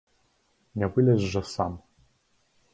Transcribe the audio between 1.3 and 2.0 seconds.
жа сам?